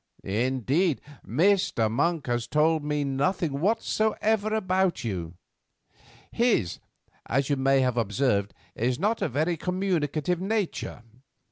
Indeed, 0.23 0.99
Mr. 1.23 1.87
Monk 1.91 2.25
has 2.25 2.47
told 2.47 2.83
me 2.83 3.03
nothing 3.03 3.59
whatsoever 3.59 4.51
about 4.51 5.03
you. 5.03 5.35
His, 6.31 6.79
as 7.27 7.51
you 7.51 7.55
may 7.55 7.81
have 7.81 7.97
observed, 7.97 8.51
is 8.73 8.97
not 8.97 9.21
a 9.21 9.29
very 9.29 9.57
communicative 9.57 10.41
nature. 10.41 11.03